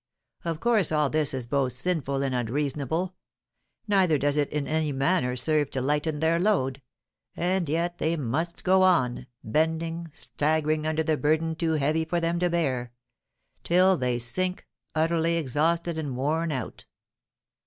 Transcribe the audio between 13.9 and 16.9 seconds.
they sink, utterly exhausted and worn out.